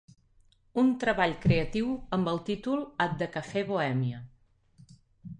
[0.83, 4.23] Un treball creatiu amb el títol "At the Cafe Bohemia"